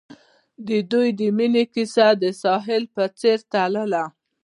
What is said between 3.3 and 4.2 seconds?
تلله.